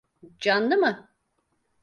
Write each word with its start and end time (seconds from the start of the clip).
Canlı 0.39 0.75
mı? 0.77 1.09